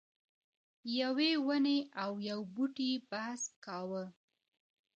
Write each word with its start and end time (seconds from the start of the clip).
یوې 0.99 1.31
ونې 1.45 1.77
او 2.03 2.11
یو 2.29 2.39
بوټي 2.53 2.91
بحث 3.09 3.41
کاوه. 3.65 4.03